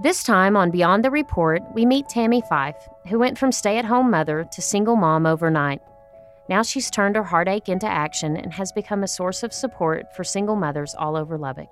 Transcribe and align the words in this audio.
This 0.00 0.22
time 0.22 0.56
on 0.56 0.70
Beyond 0.70 1.04
the 1.04 1.10
Report, 1.10 1.60
we 1.74 1.84
meet 1.84 2.08
Tammy 2.08 2.40
Fife, 2.48 2.76
who 3.08 3.18
went 3.18 3.36
from 3.36 3.50
stay 3.50 3.78
at 3.78 3.84
home 3.84 4.12
mother 4.12 4.48
to 4.52 4.62
single 4.62 4.94
mom 4.94 5.26
overnight. 5.26 5.82
Now 6.48 6.62
she's 6.62 6.88
turned 6.88 7.16
her 7.16 7.24
heartache 7.24 7.68
into 7.68 7.88
action 7.88 8.36
and 8.36 8.52
has 8.52 8.70
become 8.70 9.02
a 9.02 9.08
source 9.08 9.42
of 9.42 9.52
support 9.52 10.14
for 10.14 10.22
single 10.22 10.54
mothers 10.54 10.94
all 10.96 11.16
over 11.16 11.36
Lubbock. 11.36 11.68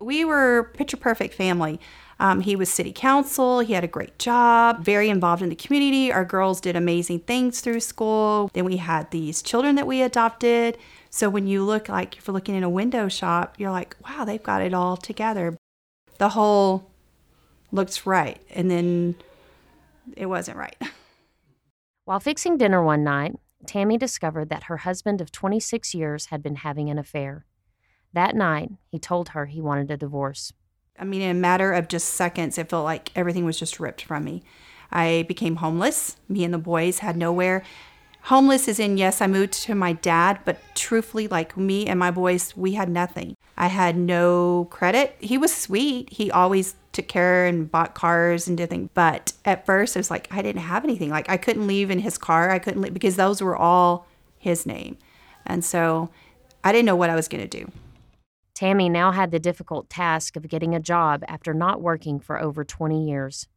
We 0.00 0.24
were 0.24 0.70
picture 0.74 0.96
perfect 0.96 1.34
family. 1.34 1.80
Um, 2.20 2.40
he 2.40 2.54
was 2.54 2.72
city 2.72 2.92
council. 2.92 3.58
He 3.58 3.72
had 3.72 3.82
a 3.82 3.88
great 3.88 4.20
job, 4.20 4.84
very 4.84 5.08
involved 5.08 5.42
in 5.42 5.48
the 5.48 5.56
community. 5.56 6.12
Our 6.12 6.24
girls 6.24 6.60
did 6.60 6.76
amazing 6.76 7.20
things 7.20 7.62
through 7.62 7.80
school. 7.80 8.48
Then 8.54 8.64
we 8.64 8.76
had 8.76 9.10
these 9.10 9.42
children 9.42 9.74
that 9.74 9.88
we 9.88 10.02
adopted. 10.02 10.78
So 11.10 11.28
when 11.28 11.48
you 11.48 11.64
look 11.64 11.88
like 11.88 12.16
if 12.16 12.28
you're 12.28 12.34
looking 12.34 12.54
in 12.54 12.62
a 12.62 12.70
window 12.70 13.08
shop, 13.08 13.56
you're 13.58 13.72
like, 13.72 13.96
wow, 14.08 14.24
they've 14.24 14.40
got 14.40 14.62
it 14.62 14.72
all 14.72 14.96
together. 14.96 15.56
The 16.18 16.28
whole 16.28 16.91
looks 17.72 18.06
right. 18.06 18.40
And 18.50 18.70
then 18.70 19.16
it 20.16 20.26
wasn't 20.26 20.58
right. 20.58 20.76
While 22.04 22.20
fixing 22.20 22.58
dinner 22.58 22.82
one 22.82 23.02
night, 23.02 23.34
Tammy 23.66 23.96
discovered 23.96 24.48
that 24.50 24.64
her 24.64 24.78
husband 24.78 25.20
of 25.20 25.32
26 25.32 25.94
years 25.94 26.26
had 26.26 26.42
been 26.42 26.56
having 26.56 26.90
an 26.90 26.98
affair. 26.98 27.46
That 28.12 28.34
night, 28.34 28.70
he 28.88 28.98
told 28.98 29.30
her 29.30 29.46
he 29.46 29.60
wanted 29.60 29.90
a 29.90 29.96
divorce. 29.96 30.52
I 30.98 31.04
mean, 31.04 31.22
in 31.22 31.30
a 31.30 31.40
matter 31.40 31.72
of 31.72 31.88
just 31.88 32.08
seconds, 32.08 32.58
it 32.58 32.68
felt 32.68 32.84
like 32.84 33.10
everything 33.16 33.44
was 33.44 33.58
just 33.58 33.80
ripped 33.80 34.02
from 34.02 34.24
me. 34.24 34.42
I 34.90 35.24
became 35.26 35.56
homeless. 35.56 36.16
Me 36.28 36.44
and 36.44 36.52
the 36.52 36.58
boys 36.58 36.98
had 36.98 37.16
nowhere. 37.16 37.62
Homeless 38.24 38.68
is 38.68 38.78
in, 38.78 38.98
yes, 38.98 39.20
I 39.20 39.26
moved 39.26 39.54
to 39.64 39.74
my 39.74 39.94
dad, 39.94 40.40
but 40.44 40.58
truthfully, 40.74 41.26
like 41.26 41.56
me 41.56 41.86
and 41.86 41.98
my 41.98 42.10
boys, 42.10 42.56
we 42.56 42.74
had 42.74 42.88
nothing. 42.88 43.34
I 43.56 43.66
had 43.68 43.96
no 43.96 44.68
credit. 44.70 45.16
He 45.18 45.38
was 45.38 45.52
sweet. 45.54 46.12
He 46.12 46.30
always 46.30 46.74
took 46.92 47.08
care 47.08 47.46
and 47.46 47.70
bought 47.70 47.94
cars 47.94 48.46
and 48.46 48.56
did 48.56 48.70
things. 48.70 48.90
But 48.94 49.32
at 49.44 49.66
first, 49.66 49.96
it 49.96 49.98
was 49.98 50.10
like 50.10 50.28
I 50.30 50.42
didn't 50.42 50.62
have 50.62 50.84
anything. 50.84 51.10
Like 51.10 51.28
I 51.28 51.36
couldn't 51.36 51.66
leave 51.66 51.90
in 51.90 52.00
his 52.00 52.18
car. 52.18 52.50
I 52.50 52.58
couldn't 52.58 52.82
leave 52.82 52.94
because 52.94 53.16
those 53.16 53.42
were 53.42 53.56
all 53.56 54.06
his 54.38 54.66
name. 54.66 54.98
And 55.46 55.64
so 55.64 56.10
I 56.64 56.72
didn't 56.72 56.86
know 56.86 56.96
what 56.96 57.10
I 57.10 57.14
was 57.14 57.28
going 57.28 57.46
to 57.46 57.48
do. 57.48 57.70
Tammy 58.54 58.88
now 58.88 59.12
had 59.12 59.30
the 59.30 59.40
difficult 59.40 59.88
task 59.88 60.36
of 60.36 60.48
getting 60.48 60.74
a 60.74 60.80
job 60.80 61.24
after 61.26 61.54
not 61.54 61.80
working 61.80 62.20
for 62.20 62.40
over 62.40 62.64
20 62.64 63.08
years. 63.08 63.48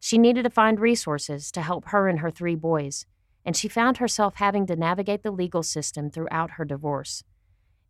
She 0.00 0.18
needed 0.18 0.42
to 0.42 0.50
find 0.50 0.80
resources 0.80 1.50
to 1.52 1.62
help 1.62 1.86
her 1.86 2.08
and 2.08 2.18
her 2.18 2.30
three 2.30 2.54
boys, 2.56 3.06
and 3.44 3.56
she 3.56 3.68
found 3.68 3.98
herself 3.98 4.34
having 4.36 4.66
to 4.66 4.76
navigate 4.76 5.22
the 5.22 5.30
legal 5.30 5.62
system 5.62 6.10
throughout 6.10 6.52
her 6.52 6.64
divorce. 6.64 7.22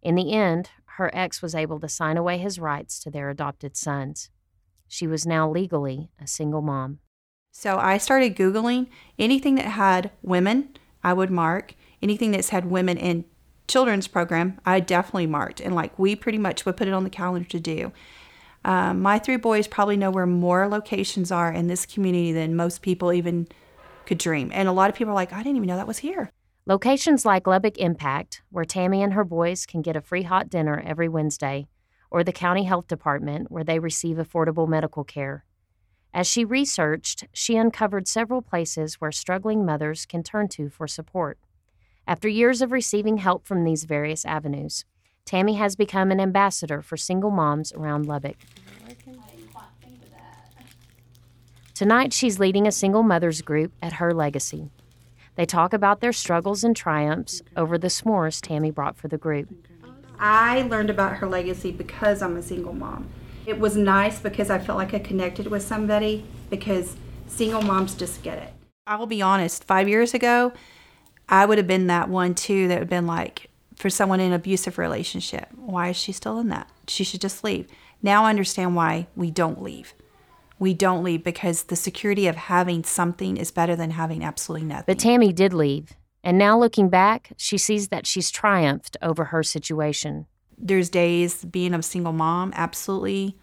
In 0.03 0.14
the 0.14 0.33
end, 0.33 0.70
her 0.97 1.11
ex 1.14 1.41
was 1.41 1.55
able 1.55 1.81
to 1.81 1.89
sign 1.89 2.17
away 2.17 2.39
his 2.39 2.59
rights 2.59 2.98
to 3.01 3.11
their 3.11 3.31
adopted 3.31 3.77
sons. 3.77 4.31
She 4.92 5.06
was 5.06 5.24
now 5.24 5.48
legally 5.48 6.10
a 6.20 6.27
single 6.27 6.62
mom. 6.62 6.98
So 7.52 7.78
I 7.78 7.96
started 7.96 8.34
Googling 8.34 8.88
anything 9.20 9.55
that 9.55 9.66
had 9.66 10.10
women, 10.20 10.77
I 11.05 11.12
would 11.12 11.30
mark. 11.30 11.74
Anything 12.02 12.33
that's 12.33 12.48
had 12.48 12.64
women 12.64 12.96
in 12.96 13.24
children's 13.68 14.08
program, 14.08 14.61
I 14.66 14.80
definitely 14.80 15.28
marked. 15.28 15.61
And 15.61 15.77
like 15.77 15.96
we 15.96 16.16
pretty 16.16 16.38
much 16.38 16.66
would 16.66 16.77
put 16.77 16.88
it 16.88 16.94
on 16.94 17.05
the 17.05 17.11
calendar 17.11 17.48
to 17.50 17.61
do. 17.61 17.92
Um, 18.64 19.00
my 19.00 19.20
three 19.20 19.36
boys 19.36 19.68
probably 19.68 19.96
know 19.96 20.11
where 20.11 20.27
more 20.27 20.66
locations 20.66 21.30
are 21.30 21.52
in 21.52 21.68
this 21.68 21.86
community 21.86 22.33
than 22.33 22.56
most 22.56 22.83
people 22.83 23.12
even 23.12 23.46
could 24.06 24.18
dream. 24.18 24.50
And 24.52 24.68
a 24.68 24.72
lot 24.72 24.91
of 24.91 24.96
people 24.96 25.12
are 25.12 25.14
like, 25.14 25.33
I 25.33 25.38
didn't 25.44 25.56
even 25.56 25.68
know 25.68 25.77
that 25.77 25.86
was 25.86 25.98
here. 25.98 26.33
Locations 26.66 27.24
like 27.24 27.46
Lubbock 27.46 27.78
Impact, 27.78 28.42
where 28.50 28.64
Tammy 28.64 29.02
and 29.02 29.12
her 29.12 29.24
boys 29.24 29.66
can 29.66 29.83
get 29.83 29.96
a 29.96 30.00
free 30.00 30.24
hot 30.24 30.50
dinner 30.50 30.83
every 30.84 31.08
Wednesday, 31.08 31.68
or 32.11 32.25
the 32.25 32.33
County 32.33 32.64
Health 32.64 32.89
Department, 32.89 33.50
where 33.50 33.64
they 33.64 33.78
receive 33.78 34.16
affordable 34.16 34.69
medical 34.69 35.05
care. 35.05 35.44
As 36.12 36.27
she 36.27 36.44
researched, 36.44 37.25
she 37.33 37.56
uncovered 37.56 38.08
several 38.08 38.42
places 38.42 39.00
where 39.00 39.12
struggling 39.12 39.64
mothers 39.64 40.06
can 40.06 40.22
turn 40.22 40.48
to 40.48 40.69
for 40.69 40.89
support. 40.89 41.39
After 42.06 42.28
years 42.28 42.61
of 42.61 42.73
receiving 42.73 43.18
help 43.18 43.46
from 43.46 43.62
these 43.62 43.85
various 43.85 44.24
avenues, 44.24 44.85
Tammy 45.24 45.55
has 45.55 45.77
become 45.77 46.11
an 46.11 46.20
ambassador 46.20 46.83
for 46.83 46.96
single 46.96 47.30
moms 47.30 47.73
around 47.73 48.07
Lubbock. 48.07 48.36
Tonight, 51.74 52.12
she's 52.12 52.40
leading 52.40 52.67
a 52.67 52.73
single 52.73 53.05
mothers 53.05 53.40
group 53.40 53.73
at 53.80 53.95
Her 53.95 54.12
Legacy. 54.12 54.70
They 55.36 55.46
talk 55.46 55.73
about 55.73 56.01
their 56.01 56.12
struggles 56.12 56.64
and 56.64 56.74
triumphs 56.74 57.40
over 57.56 57.79
the 57.79 57.89
s'mores 57.89 58.40
Tammy 58.40 58.70
brought 58.70 58.96
for 58.96 59.08
the 59.08 59.17
group. 59.17 59.48
I 60.20 60.63
learned 60.63 60.91
about 60.91 61.17
Her 61.17 61.27
Legacy 61.27 61.73
because 61.73 62.20
I'm 62.20 62.36
a 62.36 62.42
single 62.42 62.75
mom. 62.75 63.08
It 63.47 63.58
was 63.58 63.75
nice 63.75 64.20
because 64.20 64.51
I 64.51 64.58
felt 64.58 64.77
like 64.77 64.92
I 64.92 64.98
connected 64.98 65.47
with 65.47 65.63
somebody 65.63 66.27
because 66.51 66.95
single 67.27 67.63
moms 67.63 67.95
just 67.95 68.23
get 68.23 68.39
it. 68.39 68.53
I 68.86 68.97
will 68.97 69.07
be 69.07 69.23
honest, 69.23 69.64
five 69.64 69.89
years 69.89 70.13
ago, 70.13 70.53
I 71.29 71.47
would 71.47 71.57
have 71.57 71.67
been 71.67 71.86
that 71.86 72.11
one 72.11 72.35
too 72.35 72.69
that 72.69 72.75
would 72.75 72.80
have 72.80 72.89
been 72.91 73.07
like, 73.07 73.48
for 73.77 73.89
someone 73.89 74.20
in 74.20 74.27
an 74.27 74.33
abusive 74.35 74.77
relationship, 74.77 75.48
why 75.57 75.89
is 75.89 75.97
she 75.97 76.13
still 76.13 76.39
in 76.39 76.48
that? 76.48 76.69
She 76.86 77.03
should 77.03 77.23
just 77.23 77.42
leave. 77.42 77.67
Now 78.03 78.25
I 78.25 78.30
understand 78.30 78.77
why 78.77 79.07
we 79.17 79.30
don't 79.30 79.63
leave. 79.63 79.95
We 80.59 80.75
don't 80.75 81.03
leave 81.03 81.25
because 81.25 81.63
the 81.63 81.77
security 81.77 82.27
of 82.27 82.36
having 82.36 82.85
something 82.85 83.39
is 83.39 83.51
better 83.51 83.75
than 83.75 83.92
having 83.92 84.23
absolutely 84.23 84.67
nothing. 84.67 84.85
But 84.86 84.98
Tammy 84.98 85.33
did 85.33 85.55
leave, 85.55 85.95
and 86.23 86.39
now 86.39 86.58
looking 86.58 86.89
back, 86.89 87.33
she 87.36 87.58
sees 87.58 87.89
that 87.89 88.07
she's 88.07 88.31
triumphed 88.31 88.97
over 89.03 89.27
her 89.27 89.42
situation. 89.42 90.27
There's 90.58 90.91
days 90.91 91.45
being 91.45 91.75
a 91.75 91.83
single 91.83 92.13
mom, 92.13 92.53
absolutely, 92.55 93.36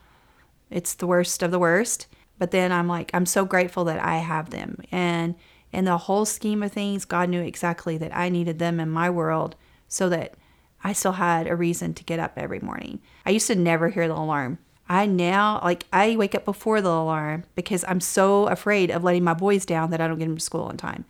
it's 0.69 0.93
the 0.93 1.07
worst 1.07 1.41
of 1.41 1.51
the 1.51 1.59
worst. 1.59 2.07
But 2.39 2.51
then 2.51 2.71
I'm 2.71 2.87
like, 2.87 3.09
I'm 3.13 3.25
so 3.25 3.45
grateful 3.45 3.83
that 3.85 4.03
I 4.03 4.17
have 4.17 4.51
them. 4.51 4.77
And 4.91 5.35
in 5.71 5.85
the 5.85 5.97
whole 5.97 6.25
scheme 6.25 6.63
of 6.63 6.71
things, 6.71 7.05
God 7.05 7.29
knew 7.29 7.41
exactly 7.41 7.97
that 7.97 8.15
I 8.15 8.29
needed 8.29 8.59
them 8.59 8.79
in 8.79 8.89
my 8.89 9.09
world 9.09 9.55
so 9.87 10.09
that 10.09 10.35
I 10.83 10.93
still 10.93 11.13
had 11.13 11.47
a 11.47 11.55
reason 11.55 11.93
to 11.95 12.03
get 12.03 12.19
up 12.19 12.33
every 12.37 12.59
morning. 12.59 12.99
I 13.25 13.31
used 13.31 13.47
to 13.47 13.55
never 13.55 13.89
hear 13.89 14.07
the 14.07 14.13
alarm. 14.13 14.59
I 14.89 15.05
now, 15.05 15.59
like, 15.63 15.85
I 15.91 16.15
wake 16.15 16.35
up 16.35 16.45
before 16.45 16.79
the 16.81 16.89
alarm 16.89 17.43
because 17.55 17.83
I'm 17.87 17.99
so 17.99 18.47
afraid 18.47 18.89
of 18.89 19.03
letting 19.03 19.23
my 19.23 19.33
boys 19.33 19.65
down 19.65 19.89
that 19.91 19.99
I 19.99 20.07
don't 20.07 20.19
get 20.19 20.25
them 20.25 20.37
to 20.37 20.43
school 20.43 20.63
on 20.63 20.77
time. 20.77 21.03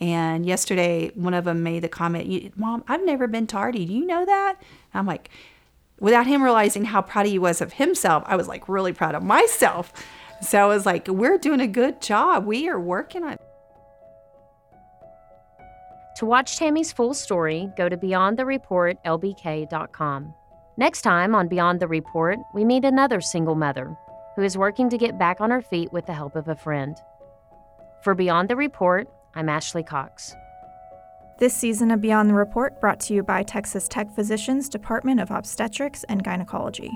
And 0.00 0.46
yesterday, 0.46 1.10
one 1.14 1.34
of 1.34 1.44
them 1.44 1.62
made 1.62 1.82
the 1.82 1.88
comment, 1.88 2.56
Mom, 2.56 2.84
I've 2.86 3.04
never 3.04 3.26
been 3.26 3.46
tardy. 3.46 3.84
Do 3.84 3.92
you 3.92 4.06
know 4.06 4.24
that? 4.24 4.56
And 4.92 5.00
I'm 5.00 5.06
like, 5.06 5.30
without 5.98 6.26
him 6.26 6.42
realizing 6.42 6.84
how 6.84 7.02
proud 7.02 7.26
he 7.26 7.38
was 7.38 7.60
of 7.60 7.74
himself, 7.74 8.22
I 8.26 8.36
was 8.36 8.46
like 8.46 8.68
really 8.68 8.92
proud 8.92 9.14
of 9.14 9.24
myself. 9.24 9.92
So 10.40 10.58
I 10.58 10.66
was 10.66 10.86
like, 10.86 11.08
we're 11.08 11.38
doing 11.38 11.60
a 11.60 11.66
good 11.66 12.00
job. 12.00 12.46
We 12.46 12.68
are 12.68 12.78
working 12.78 13.24
on 13.24 13.38
to 16.18 16.26
watch 16.26 16.58
Tammy's 16.58 16.90
full 16.90 17.14
story, 17.14 17.70
go 17.76 17.88
to 17.88 17.96
beyondthereportlbk.com. 17.96 20.34
Next 20.76 21.02
time 21.02 21.32
on 21.32 21.46
Beyond 21.46 21.78
the 21.78 21.86
Report, 21.86 22.40
we 22.52 22.64
meet 22.64 22.84
another 22.84 23.20
single 23.20 23.54
mother 23.54 23.96
who 24.34 24.42
is 24.42 24.58
working 24.58 24.90
to 24.90 24.98
get 24.98 25.16
back 25.16 25.40
on 25.40 25.52
her 25.52 25.62
feet 25.62 25.92
with 25.92 26.06
the 26.06 26.12
help 26.12 26.34
of 26.34 26.48
a 26.48 26.56
friend. 26.56 26.96
For 28.02 28.16
Beyond 28.16 28.48
the 28.48 28.56
Report, 28.56 29.08
I'm 29.38 29.48
Ashley 29.48 29.84
Cox. 29.84 30.34
This 31.38 31.54
season 31.54 31.92
of 31.92 32.00
Beyond 32.00 32.28
the 32.28 32.34
Report 32.34 32.80
brought 32.80 32.98
to 33.02 33.14
you 33.14 33.22
by 33.22 33.44
Texas 33.44 33.86
Tech 33.86 34.12
Physicians 34.12 34.68
Department 34.68 35.20
of 35.20 35.30
Obstetrics 35.30 36.02
and 36.08 36.24
Gynecology. 36.24 36.90